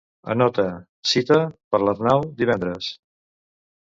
Anota 0.35 0.63
"cita 1.09 1.37
per 1.75 1.81
l'Arnau" 1.83 2.25
divendres. 2.41 2.91